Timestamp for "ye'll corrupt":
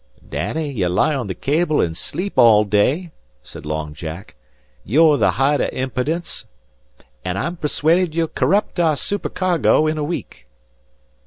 8.15-8.79